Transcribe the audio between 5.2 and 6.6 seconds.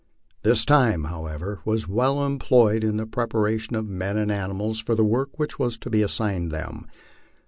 which was to be assigned